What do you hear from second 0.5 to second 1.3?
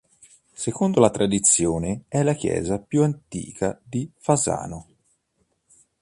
Secondo la